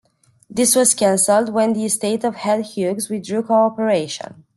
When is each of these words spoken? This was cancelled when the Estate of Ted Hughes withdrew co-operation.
This 0.49 0.75
was 0.75 0.95
cancelled 0.95 1.49
when 1.53 1.73
the 1.73 1.85
Estate 1.85 2.23
of 2.23 2.37
Ted 2.37 2.65
Hughes 2.65 3.07
withdrew 3.07 3.43
co-operation. 3.43 4.45